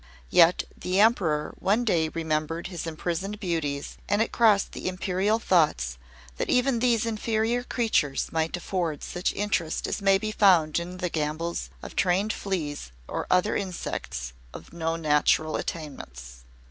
Yet 0.31 0.63
the 0.75 0.99
Emperor 0.99 1.53
one 1.59 1.85
day 1.85 2.09
remembered 2.09 2.65
his 2.65 2.87
imprisoned 2.87 3.39
beauties, 3.39 3.99
and 4.09 4.19
it 4.19 4.31
crossed 4.31 4.71
the 4.71 4.87
Imperial 4.87 5.37
thoughts 5.37 5.99
that 6.37 6.49
even 6.49 6.79
these 6.79 7.05
inferior 7.05 7.61
creatures 7.63 8.31
might 8.31 8.57
afford 8.57 9.03
such 9.03 9.31
interest 9.33 9.85
as 9.85 10.01
may 10.01 10.17
be 10.17 10.31
found 10.31 10.79
in 10.79 10.97
the 10.97 11.09
gambols 11.09 11.69
of 11.83 11.95
trained 11.95 12.33
fleas 12.33 12.91
or 13.07 13.27
other 13.29 13.55
insects 13.55 14.33
of 14.55 14.73
no 14.73 14.95
natural 14.95 15.55
attainments. 15.55 16.45